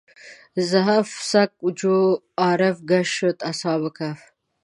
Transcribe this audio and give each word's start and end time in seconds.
زحف 0.69 1.09
سګ 1.31 1.51
چو 1.79 1.95
عارف 2.43 2.77
ګشت 2.89 3.13
شد 3.15 3.37
اصحاب 3.51 3.81
کهف. 3.97 4.19